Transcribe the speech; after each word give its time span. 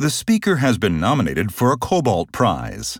The 0.00 0.08
speaker 0.08 0.56
has 0.56 0.78
been 0.78 0.98
nominated 0.98 1.52
for 1.52 1.72
a 1.72 1.76
Cobalt 1.76 2.32
Prize. 2.32 2.98